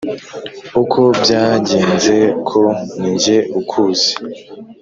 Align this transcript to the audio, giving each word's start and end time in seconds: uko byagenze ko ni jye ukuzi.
uko 0.81 0.99
byagenze 1.21 2.17
ko 2.49 2.61
ni 2.99 3.11
jye 3.21 3.37
ukuzi. 3.59 4.11